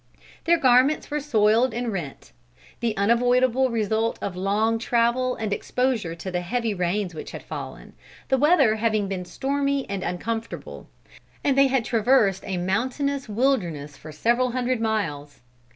Their 0.45 0.57
garments 0.57 1.11
were 1.11 1.19
soiled 1.19 1.75
and 1.75 1.93
rent; 1.93 2.31
the 2.79 2.97
unavoidable 2.97 3.69
result 3.69 4.17
of 4.19 4.35
long 4.35 4.79
travel 4.79 5.35
and 5.35 5.53
exposure 5.53 6.15
to 6.15 6.31
the 6.31 6.41
heavy 6.41 6.73
rains 6.73 7.13
which 7.13 7.29
had 7.33 7.43
fallen, 7.43 7.93
the 8.29 8.37
weather 8.39 8.77
having 8.77 9.07
been 9.07 9.25
stormy 9.25 9.87
and 9.87 10.01
uncomfortable, 10.01 10.89
and 11.43 11.55
they 11.55 11.67
had 11.67 11.85
traversed 11.85 12.43
a 12.47 12.57
mountainous 12.57 13.29
wilderness 13.29 13.95
for 13.95 14.11
several 14.11 14.53
hundred 14.53 14.81
miles. 14.81 15.41